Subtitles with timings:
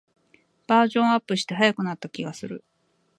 [0.65, 2.63] バージョンアップして速くなった気がする